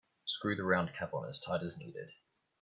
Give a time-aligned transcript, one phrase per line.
[0.25, 2.09] Screw the round cap on as tight as needed.